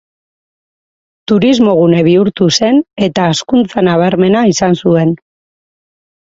Turismogune 1.31 1.99
bihurtu 2.07 2.47
zen 2.55 2.81
eta 3.09 3.27
hazkuntza 3.33 3.85
nabarmena 3.89 4.43
izan 4.55 4.77
zuen. 4.87 5.15